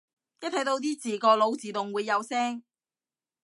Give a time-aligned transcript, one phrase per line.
[0.39, 2.63] 一睇到啲字個腦自動會有聲